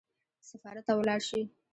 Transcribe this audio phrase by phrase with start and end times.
[0.49, 1.41] سفارت ته ولاړ شي.